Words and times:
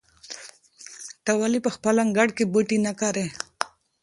ته 1.23 1.31
ولې 1.39 1.59
په 1.65 1.69
خپل 1.75 1.95
انګړ 2.03 2.27
کې 2.37 2.43
بوټي 2.51 2.77
نه 2.87 2.93
کرې؟ 2.99 3.27